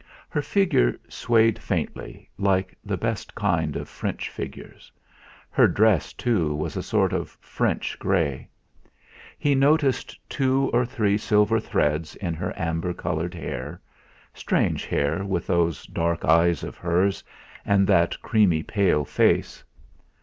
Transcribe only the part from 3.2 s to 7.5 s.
kind of French figures; her dress, too, was a sort of